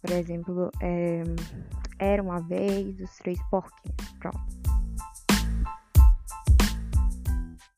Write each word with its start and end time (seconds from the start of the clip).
por 0.00 0.10
exemplo, 0.12 0.70
é, 0.80 1.22
Era 1.98 2.22
uma 2.22 2.40
vez 2.40 2.98
os 3.00 3.16
três 3.18 3.38
porquinhos. 3.50 4.12
Pronto. 4.18 4.59